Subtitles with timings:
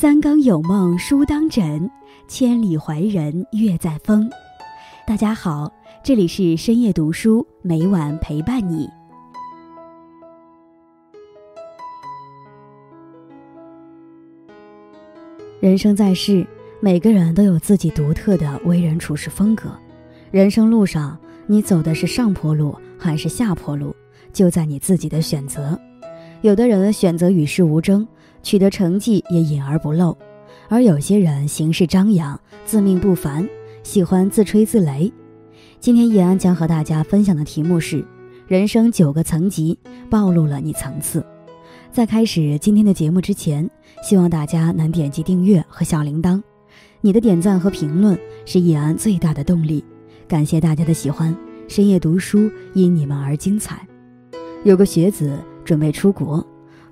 [0.00, 1.90] 三更有梦书当枕，
[2.26, 4.30] 千里怀人月在风。
[5.06, 5.70] 大家好，
[6.02, 8.88] 这里是深夜读书，每晚陪伴你。
[15.60, 16.46] 人生在世，
[16.80, 19.70] 每个人都有自己独特的为人处事风格。
[20.30, 21.14] 人生路上，
[21.46, 23.94] 你走的是上坡路还是下坡路，
[24.32, 25.78] 就在你自己的选择。
[26.42, 28.06] 有的人选择与世无争，
[28.42, 30.16] 取得成绩也隐而不露；
[30.70, 33.46] 而有些人行事张扬，自命不凡，
[33.82, 35.12] 喜欢自吹自擂。
[35.80, 38.02] 今天易安将和大家分享的题目是：
[38.48, 41.22] 人生九个层级，暴露了你层次。
[41.92, 43.68] 在开始今天的节目之前，
[44.02, 46.42] 希望大家能点击订阅和小铃铛。
[47.02, 49.84] 你的点赞和评论是易安最大的动力。
[50.26, 51.36] 感谢大家的喜欢，
[51.68, 53.86] 深夜读书因你们而精彩。
[54.64, 55.38] 有个学子
[55.70, 56.44] 准备出国，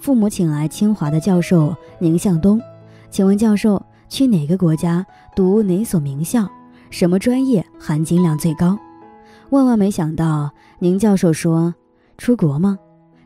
[0.00, 2.60] 父母请来清华的教授宁向东，
[3.08, 6.48] 请问教授去哪个国家读哪所名校，
[6.90, 8.76] 什么专业含金量最高？
[9.50, 11.72] 万万没想到，宁教授说
[12.18, 12.76] ：“出国吗？”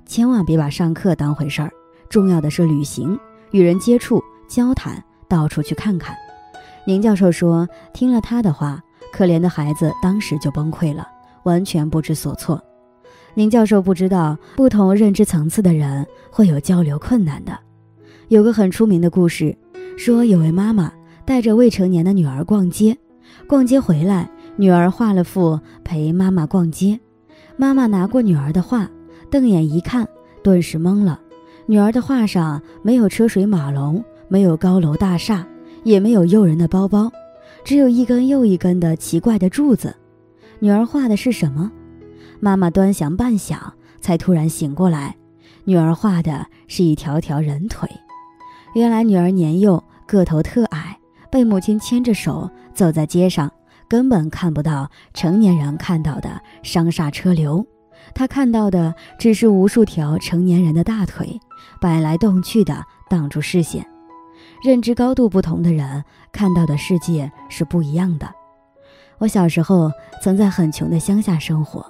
[0.04, 1.72] 千万别把上课当回事儿，
[2.10, 3.19] 重要的是旅行，
[3.52, 6.14] 与人接触、交谈，到处去看看。
[6.84, 11.08] 宁教授说：“听了他的话，可怜的孩子当时就崩溃了，
[11.44, 12.62] 完全不知所措。”
[13.39, 17.56] 宁教授不知道，不同认知层次的人会有交流困难的。
[18.27, 19.56] 有个很出名的故事，
[19.97, 20.92] 说有位妈妈
[21.25, 22.98] 带着未成年的女儿逛街，
[23.47, 26.98] 逛街回来，女儿画了幅陪妈妈逛街，
[27.56, 28.91] 妈妈拿过女儿的画。
[29.31, 30.05] 瞪眼一看，
[30.42, 31.20] 顿时懵了。
[31.66, 35.47] 女儿的画上没有车水马龙，没有高楼大厦，
[35.84, 37.09] 也没有诱人的包包，
[37.62, 39.94] 只有一根又一根的奇怪的柱子。
[40.59, 41.70] 女儿画的是什么？
[42.41, 43.58] 妈妈端详半晌，
[44.00, 45.17] 才突然醒过来。
[45.64, 47.89] 女儿画的是一条条人腿。
[48.75, 50.98] 原来女儿年幼，个头特矮，
[51.31, 53.50] 被母亲牵着手走在街上，
[53.88, 57.66] 根本看不到成年人看到的商厦车流。
[58.15, 61.41] 他看到的只是无数条成年人的大腿，
[61.81, 63.87] 摆来动去的挡住视线。
[64.62, 68.32] 认知高度不同的人看到的世界是不一样的。
[69.19, 69.91] 我小时候
[70.22, 71.84] 曾在很穷的乡下生活，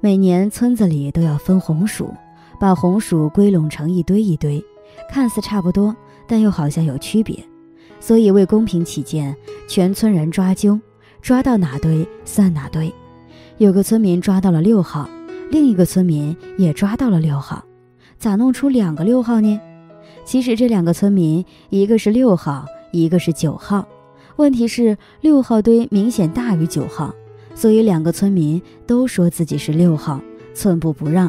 [0.00, 2.14] 每年村子里都要分红薯，
[2.60, 4.64] 把红薯归拢成一堆一堆，
[5.10, 5.94] 看似差不多，
[6.26, 7.36] 但又好像有区别。
[7.98, 9.34] 所以为公平起见，
[9.66, 10.80] 全村人抓阄，
[11.20, 12.94] 抓到哪堆算哪堆。
[13.56, 15.08] 有个村民抓到了六号。
[15.50, 17.64] 另一个村民也抓到了六号，
[18.18, 19.58] 咋弄出两个六号呢？
[20.22, 23.88] 其实这两个村民，一个是六号，一个是九号。
[24.36, 27.14] 问题是六号堆明显大于九号，
[27.58, 30.20] 所以两个村民都说自己是六号，
[30.54, 31.28] 寸步不让，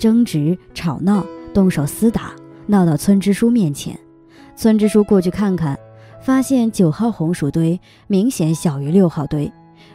[0.00, 2.32] 争执吵闹，动手厮打，
[2.66, 3.96] 闹到村支书面前。
[4.56, 5.78] 村支书过去看看，
[6.20, 9.48] 发现九号红薯堆明显小于六号堆。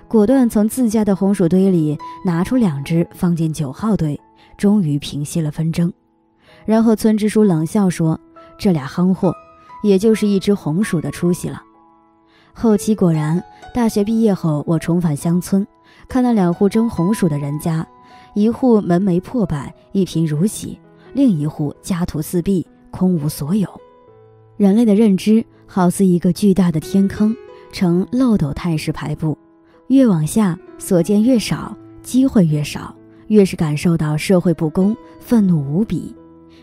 [0.08, 4.18] 果断从自家的红薯堆里拿出两只放进九号堆，
[4.58, 5.92] 终于平息了纷争。
[6.64, 8.18] 然后村支书冷笑说
[8.58, 9.36] ：“这俩夯货，
[9.84, 11.62] 也就是一只红薯的出息了。”
[12.58, 13.44] 后期果然，
[13.74, 15.68] 大学毕业后，我重返乡村，
[16.08, 17.86] 看到两户蒸红薯的人家，
[18.34, 20.80] 一户门楣破败，一贫如洗；
[21.14, 23.68] 另一户家徒四壁，空无所有。
[24.56, 27.36] 人类的认知好似一个巨大的天坑，
[27.74, 29.38] 呈漏斗态势排布。
[29.88, 32.96] 越往下，所见越少，机会越少，
[33.28, 36.16] 越是感受到社会不公，愤怒无比；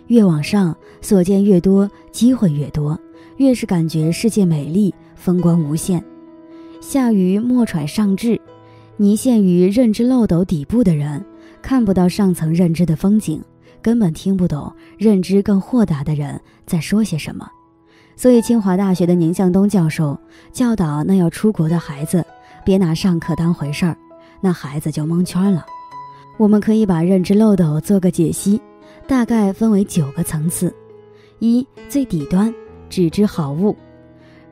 [0.06, 2.98] 越往上，所见越多，机会越多，
[3.36, 6.04] 越是感觉世界美丽，风光无限。
[6.80, 8.40] 下愚莫揣上智，
[8.96, 11.24] 泥陷于认知漏斗底部的人，
[11.62, 13.40] 看不到上层认知的风景，
[13.80, 17.48] 根本听不懂认知更豁达的人在说些什么。
[18.16, 20.18] 所以，清华大学的宁向东教授
[20.52, 22.24] 教导那要出国的孩子。
[22.64, 23.96] 别拿上课当回事儿，
[24.40, 25.64] 那孩子就蒙圈了。
[26.36, 28.60] 我们可以把认知漏斗做个解析，
[29.06, 30.74] 大概分为九个层次：
[31.38, 32.52] 一、最底端，
[32.88, 33.74] 只知好恶，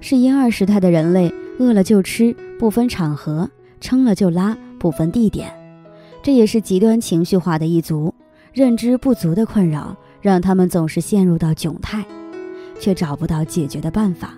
[0.00, 3.46] 是婴儿时态的人类，饿了就吃，不分场合；
[3.80, 5.52] 撑了就拉，不分地点。
[6.22, 8.14] 这也是极端情绪化的一族，
[8.52, 12.04] 认知不足的困扰，让他们总是陷入到窘态，
[12.78, 14.34] 却找不到解决的办法。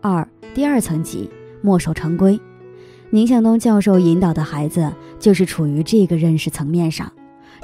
[0.00, 1.30] 二、第二层级，
[1.62, 2.38] 墨守成规。
[3.10, 7.10] 宁向东教授引导的孩子就是处于这个认识层面上，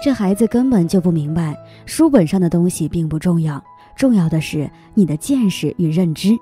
[0.02, 3.62] 这孩子根本就不明白书本上的东西并不重要，
[3.96, 6.36] 重要的是你的见识与认知。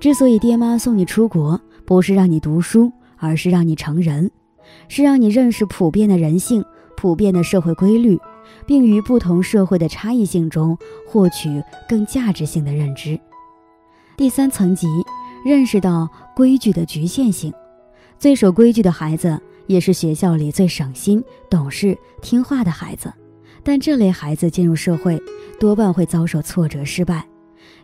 [0.00, 4.30] 之所以爹妈送你出国，不是让你读书，而是让你成人，
[4.88, 6.64] 是让你认识普遍的人性、
[6.96, 8.18] 普遍的社会规律，
[8.66, 10.76] 并于不同社会的差异性中
[11.06, 13.18] 获取更价值性的认知。
[14.16, 14.86] 第三层级，
[15.44, 17.52] 认识到规矩的局限性。
[18.18, 23.12] 最守规矩的孩子，也是学校里最省心、懂事、听话的孩子。
[23.64, 25.20] 但这类孩子进入社会，
[25.58, 27.26] 多半会遭受挫折、失败，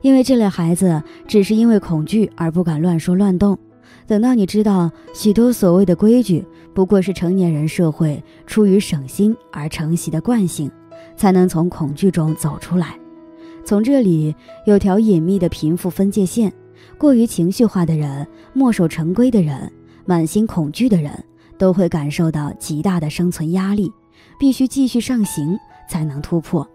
[0.01, 3.59] 因为这类孩子只是因为恐惧而不敢乱说乱动。
[4.07, 10.71] 等到你知道许多所谓的规矩，不过是成年人社会出于省心而承袭的惯性，
[11.17, 12.99] 才能从恐惧中走出来。
[13.65, 14.35] 从这里
[14.65, 16.51] 有条隐秘的贫富分界线，
[16.97, 19.71] 过于情绪化的人、墨守成规的人、
[20.07, 21.13] 满心恐惧的人，
[21.59, 23.93] 都会感受到极大的生存压力，
[24.39, 26.67] 必须继续上行才能突破。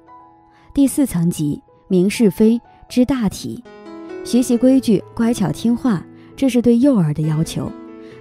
[0.72, 2.62] 第四层级，明是非，
[2.94, 3.64] 知大体，
[4.24, 6.06] 学习规矩，乖巧听话，
[6.36, 7.72] 这是对幼儿的要求。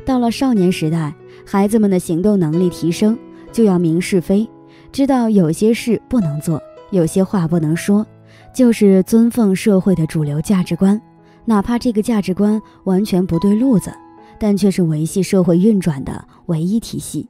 [0.03, 1.15] 到了少年时代，
[1.45, 3.19] 孩子们的行动能力提升，
[3.53, 4.49] 就要明是非，
[4.91, 6.59] 知道有些事不能做，
[6.91, 8.07] 有些话不能说。
[8.55, 10.99] 就是尊奉社会的主流价值观，
[11.45, 13.93] 哪怕这个价值观完全不对路子，
[14.41, 17.29] 但却是维系社会运转的唯一体系。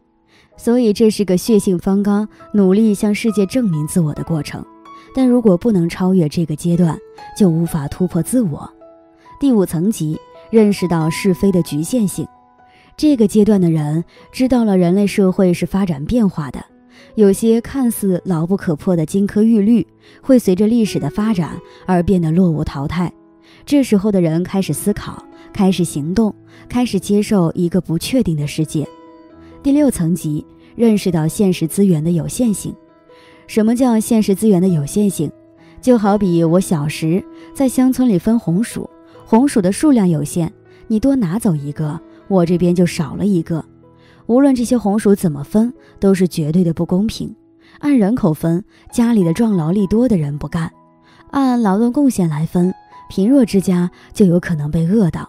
[0.56, 4.64] 所以这是个血性方刚、努力向世界证明自我的过程。
[5.14, 6.98] 但如果不能超越这个阶段，
[7.36, 8.70] 就无法突破自我。
[9.38, 10.18] 第五层级，
[10.50, 12.26] 认识到是非的局限性。
[12.96, 16.64] 这个阶段的人知道了人类社会是发展变化的。
[17.14, 19.86] 有些看似牢不可破的金科玉律，
[20.22, 23.12] 会随着历史的发展而变得落伍淘汰。
[23.66, 25.22] 这时候的人开始思考，
[25.52, 26.34] 开始行动，
[26.68, 28.86] 开始接受一个不确定的世界。
[29.62, 30.44] 第六层级，
[30.76, 32.74] 认识到现实资源的有限性。
[33.46, 35.30] 什么叫现实资源的有限性？
[35.80, 37.22] 就好比我小时
[37.54, 38.88] 在乡村里分红薯，
[39.24, 40.50] 红薯的数量有限，
[40.86, 43.64] 你多拿走一个，我这边就少了一个。
[44.26, 47.34] 无论这些红薯怎么分，都是绝对的不公平。
[47.80, 50.68] 按人口分，家里的壮劳力多的人不干；
[51.32, 52.72] 按劳动贡献来分，
[53.10, 55.28] 贫弱之家就有可能被饿到。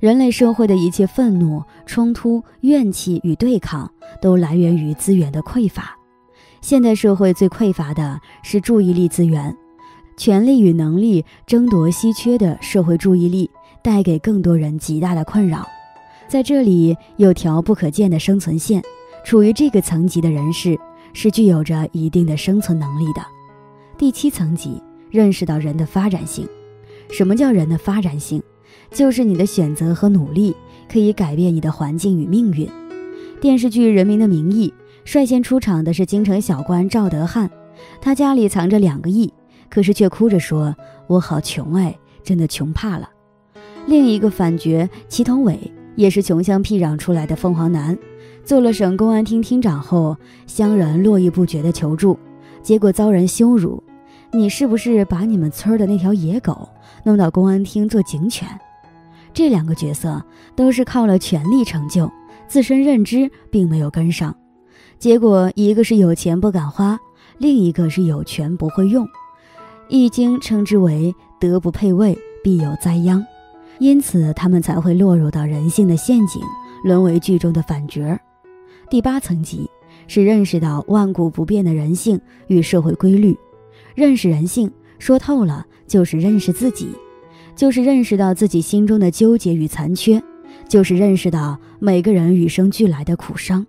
[0.00, 3.88] 人类社会的一切愤怒、冲突、怨气与对抗，
[4.22, 5.94] 都来源于资源的匮乏。
[6.62, 9.54] 现代社会最匮乏的是注意力资源，
[10.16, 13.50] 权力与能力争夺稀缺的社会注意力，
[13.82, 15.66] 带给更多人极大的困扰。
[16.28, 18.80] 在这里有条不可见的生存线，
[19.24, 20.78] 处于这个层级的人士
[21.12, 23.26] 是具有着一定的生存能力的。
[23.98, 24.80] 第七层级，
[25.10, 26.48] 认识到人的发展性。
[27.10, 28.40] 什么叫人的发展性？
[28.92, 30.54] 就是你的选择和努力
[30.88, 32.70] 可以改变你的环境与命运。
[33.40, 34.72] 电视剧《人民的名义》
[35.04, 37.50] 率先出场的是京城小官赵德汉，
[38.00, 39.32] 他家里藏着两个亿，
[39.68, 40.74] 可是却哭着说
[41.06, 43.08] ：“我好穷哎，真的穷怕了。”
[43.86, 45.58] 另一个反角祁同伟。
[45.94, 47.98] 也是穷乡僻壤出来的凤凰男，
[48.46, 50.16] 做了省公安厅厅长后，
[50.46, 52.18] 乡人络绎不绝的求助，
[52.62, 53.84] 结果遭人羞辱。
[54.32, 56.66] 你是不是把你们村的那条野狗
[57.04, 58.48] 弄到公安厅做警犬？
[59.34, 60.24] 这两个角色
[60.56, 62.10] 都是靠了权力成就，
[62.48, 64.34] 自身认知并没有跟上，
[65.02, 66.96] 结果一个是有钱不敢花，
[67.36, 69.04] 另一个是有权不会用。
[69.88, 73.26] 易经称之为德不配位，必有灾殃。
[73.80, 76.40] 因此，他们才会落入到人性的陷阱，
[76.84, 78.00] 沦为剧中的反角。
[78.88, 79.68] 第八层级
[80.06, 83.36] 是认识到万古不变的人性与社会规律，
[83.96, 86.90] 认识人性，说透了就是认识自己，
[87.56, 90.22] 就是认识到自己心中的纠结与残缺，
[90.68, 93.66] 就是认识到每个人与生俱来的苦伤。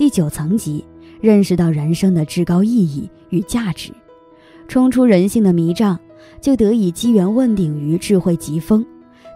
[0.00, 0.82] 第九层级
[1.20, 3.92] 认识到人生的至高意义与价值，
[4.66, 6.00] 冲出人性的迷障，
[6.40, 8.82] 就得以机缘问鼎于智慧极峰。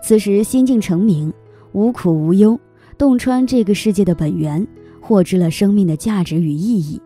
[0.02, 1.30] 此时心境澄明，
[1.73, 2.59] 无苦无忧，
[2.97, 4.66] 洞穿这个世界的本源，
[5.02, 6.99] 获知了生命的价值与意义。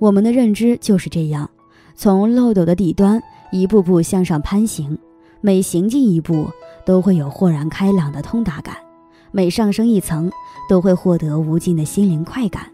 [0.00, 1.48] 我们的认知就是这样，
[1.94, 4.98] 从漏斗的底端一步步向上攀行，
[5.40, 6.50] 每行进一步
[6.84, 8.76] 都会有豁然开朗的通达感，
[9.30, 10.28] 每上升一层
[10.68, 12.68] 都会获得无尽的心灵快感。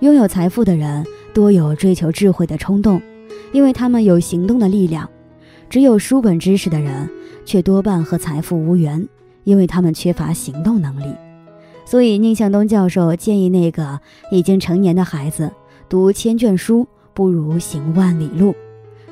[0.00, 3.00] 拥有财富的人多有追求智慧的冲动，
[3.52, 5.06] 因为他们有行动的力量；
[5.68, 7.08] 只有书本知识的人。
[7.46, 9.06] 却多半和财富无缘，
[9.44, 11.14] 因为他们缺乏行动能力。
[11.84, 15.52] 所以，宁向东教授建议那个已经成年的孩子，
[15.86, 18.54] 读千卷书不如行万里路。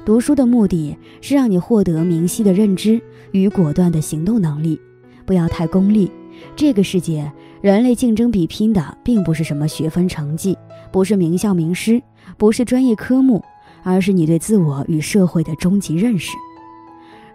[0.06, 2.98] 读书的目的是让你获得明晰的认知
[3.32, 4.80] 与果断的行动能力，
[5.26, 6.10] 不要太功利。
[6.56, 7.30] 这个世界，
[7.62, 10.58] 人类竞争比拼的并不是什么学分成绩，
[10.90, 12.02] 不是名校名师，
[12.36, 13.40] 不是专业科目，
[13.84, 16.36] 而是你对自我与社会的终极认识。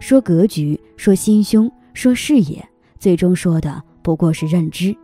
[0.00, 2.62] 说格局，说心胸，说视野，
[2.98, 4.94] 最终说的不过是认知。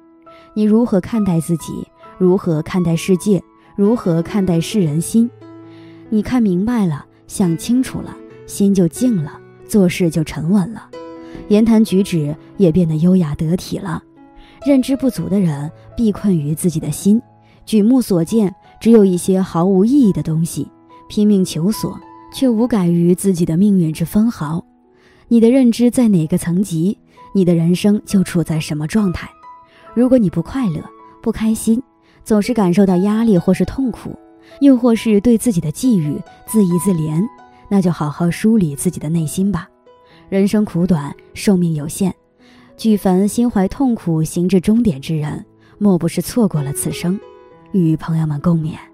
[0.54, 1.72] 你如何看待自己？
[2.18, 3.42] 如何看待世界？
[3.76, 5.30] 如何看待世人心？
[6.10, 8.14] 你看明白了，想清楚了，
[8.46, 10.90] 心就静了，做事就沉稳了。
[11.48, 14.02] 言谈举止也变得优雅得体了。
[14.64, 17.21] 认知不足的人闭困于自己的心，
[17.66, 20.66] 举目所见只有一些毫无意义的东西，
[21.06, 22.00] 拼命求索，
[22.33, 24.64] 却无改于自己的命运之分毫。
[25.28, 26.99] 你的认知在哪个层级，
[27.35, 29.28] 你的人生就处在什么状态。
[29.92, 30.83] 如果你不快乐、
[31.23, 31.83] 不开心，
[32.25, 34.18] 总是感受到压力或是痛苦，
[34.61, 37.23] 又或是对自己的际遇自疑自怜，
[37.68, 39.68] 那就好好梳理自己的内心吧。
[40.30, 42.14] 人生苦短，寿命有限。
[42.76, 45.44] 举凡心怀痛苦行至终点之人，
[45.78, 47.18] 莫不是错过了此生，
[47.72, 48.93] 与朋友们共勉。